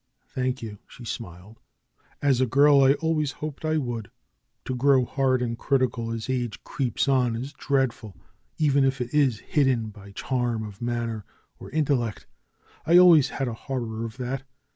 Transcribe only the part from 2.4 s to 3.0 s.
a girl I